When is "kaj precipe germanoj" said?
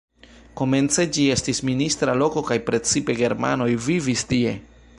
2.47-3.69